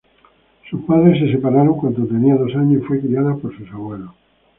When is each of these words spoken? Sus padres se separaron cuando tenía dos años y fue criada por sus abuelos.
Sus 0.67 0.81
padres 0.85 1.19
se 1.19 1.31
separaron 1.31 1.77
cuando 1.79 2.07
tenía 2.07 2.33
dos 2.35 2.55
años 2.55 2.81
y 2.81 2.85
fue 2.87 3.01
criada 3.01 3.35
por 3.35 3.55
sus 3.55 3.69
abuelos. 3.69 4.09